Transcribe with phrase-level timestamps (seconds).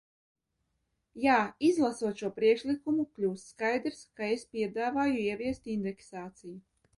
[1.25, 1.35] Jā,
[1.67, 6.59] izlasot šo priekšlikumu, kļūst skaidrs, ka es piedāvāju ieviest indeksāciju.